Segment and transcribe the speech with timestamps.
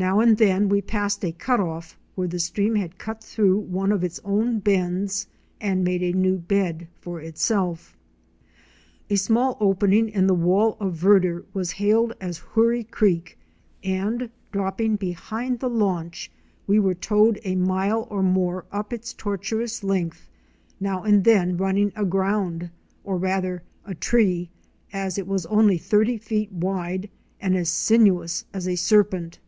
[0.00, 3.90] Now and then we passed a cut off where the stream had cut through one
[3.90, 5.26] of its own bends
[5.60, 7.96] and made a new bed for itself.
[9.10, 13.36] A small opening in the wall of verdure was hailed as Hoorie Creek
[13.82, 16.30] and, dropping behind the launch,
[16.68, 20.30] we were towed a mile or more up its tortuous length,
[20.78, 22.70] now and then running aground
[23.02, 24.48] or rather "atree,"
[24.92, 27.10] as it was only thirty feet wide
[27.40, 29.40] and as sinuous as a serpent.